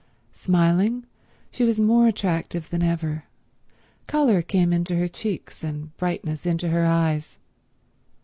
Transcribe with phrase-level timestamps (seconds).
[0.33, 1.05] Smiling,
[1.51, 3.25] she was more attractive than ever.
[4.07, 7.37] Colour came into her cheeks, and brightness into her eyes.